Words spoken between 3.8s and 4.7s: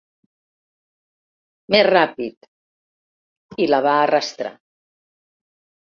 va arrastrar.